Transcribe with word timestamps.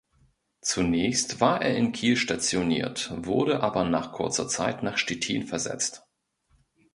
Zunächst 0.61 1.41
war 1.41 1.61
er 1.61 1.77
in 1.77 1.91
Kiel 1.91 2.17
stationiert, 2.17 3.11
wurde 3.17 3.61
aber 3.61 3.83
nach 3.83 4.13
kurzer 4.13 4.47
Zeit 4.47 4.81
nach 4.81 4.97
Stettin 4.97 5.45
versetzt. 5.45 6.07